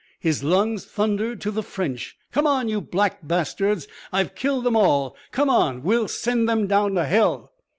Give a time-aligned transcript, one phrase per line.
[0.19, 2.17] His lungs thundered to the French.
[2.31, 3.87] "Come on, you black bastards.
[4.11, 5.15] I've killed them all.
[5.31, 5.83] Come on.
[5.83, 7.51] We'll send them down to hell."